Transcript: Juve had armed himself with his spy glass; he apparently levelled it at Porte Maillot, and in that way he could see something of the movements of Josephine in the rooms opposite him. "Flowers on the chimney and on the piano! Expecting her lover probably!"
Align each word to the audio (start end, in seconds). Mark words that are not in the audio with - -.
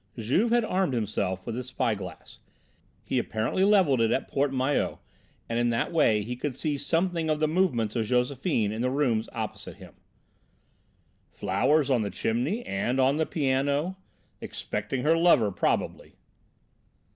Juve 0.17 0.49
had 0.49 0.65
armed 0.65 0.95
himself 0.95 1.45
with 1.45 1.55
his 1.55 1.67
spy 1.67 1.93
glass; 1.93 2.39
he 3.03 3.19
apparently 3.19 3.63
levelled 3.63 4.01
it 4.01 4.09
at 4.09 4.27
Porte 4.27 4.51
Maillot, 4.51 4.97
and 5.47 5.59
in 5.59 5.69
that 5.69 5.91
way 5.91 6.23
he 6.23 6.35
could 6.35 6.55
see 6.55 6.75
something 6.75 7.29
of 7.29 7.39
the 7.39 7.47
movements 7.47 7.95
of 7.95 8.07
Josephine 8.07 8.71
in 8.71 8.81
the 8.81 8.89
rooms 8.89 9.29
opposite 9.31 9.75
him. 9.75 9.93
"Flowers 11.29 11.91
on 11.91 12.01
the 12.01 12.09
chimney 12.09 12.65
and 12.65 12.99
on 12.99 13.17
the 13.17 13.27
piano! 13.27 13.95
Expecting 14.41 15.03
her 15.03 15.15
lover 15.15 15.51
probably!" 15.51 16.15